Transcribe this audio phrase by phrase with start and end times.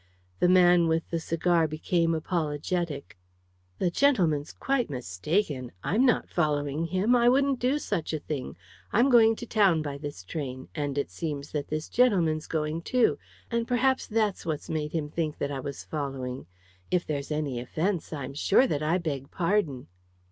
[0.39, 3.19] The man with the cigar became apologetic.
[3.77, 8.57] "The gentleman's quite mistaken; I'm not following him; I wouldn't do such a thing!
[8.91, 13.19] I'm going to town by this train, and it seems that this gentleman's going too,
[13.51, 16.47] and perhaps that's what's made him think that I was following.
[16.89, 19.85] If there's any offence, I'm sure that I beg pardon."